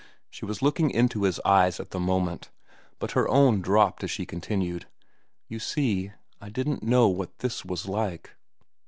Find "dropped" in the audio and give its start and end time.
3.61-4.03